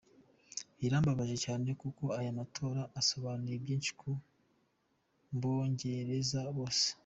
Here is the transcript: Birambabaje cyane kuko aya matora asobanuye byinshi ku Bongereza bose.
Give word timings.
Birambabaje 0.79 1.35
cyane 1.45 1.69
kuko 1.81 2.03
aya 2.19 2.37
matora 2.39 2.81
asobanuye 2.99 3.55
byinshi 3.63 3.91
ku 3.99 4.09
Bongereza 5.39 6.41
bose. 6.57 6.85